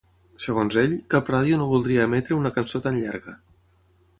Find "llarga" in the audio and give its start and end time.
3.03-3.37